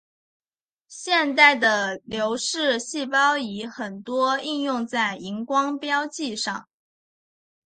[0.87, 6.67] 现代的流式细胞仪很多应用在荧光标记上。